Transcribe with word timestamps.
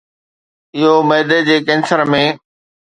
اهو 0.79 0.93
معدي 1.09 1.39
جي 1.51 1.55
ڪينسر 1.69 2.05
۾ 2.17 2.23